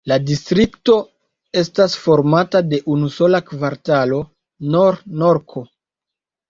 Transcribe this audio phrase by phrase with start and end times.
[0.09, 0.95] La distrikto
[1.61, 4.27] estas formata de unu sola kvartalo:
[4.77, 5.71] Nor-Norko.